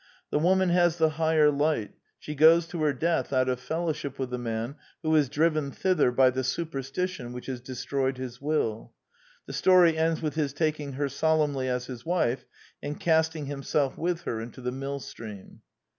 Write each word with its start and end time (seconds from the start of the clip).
The 0.31 0.39
woman 0.39 0.69
has 0.69 0.97
the 0.97 1.09
higher 1.09 1.51
light: 1.51 1.91
she 2.17 2.33
goes 2.33 2.65
to 2.69 2.81
her 2.81 2.91
death 2.91 3.31
out 3.31 3.47
of 3.47 3.59
fellowship 3.59 4.17
with 4.17 4.31
the 4.31 4.39
man 4.39 4.77
who 5.03 5.15
is 5.15 5.29
driven 5.29 5.69
thither 5.69 6.09
by 6.11 6.31
the 6.31 6.43
superstition 6.43 7.33
which 7.33 7.45
has 7.45 7.61
de 7.61 7.73
stroyed 7.75 8.17
his 8.17 8.41
will. 8.41 8.93
The 9.45 9.53
story 9.53 9.95
ends 9.95 10.19
with 10.19 10.33
his 10.33 10.53
taking 10.53 10.93
her 10.93 11.07
solemnly 11.07 11.67
as 11.69 11.85
his 11.85 12.03
wife, 12.03 12.45
and 12.81 12.99
casting 12.99 13.45
himself 13.45 13.95
with 13.95 14.21
her 14.21 14.41
into 14.41 14.59
the 14.59 14.71
millstream. 14.71 15.61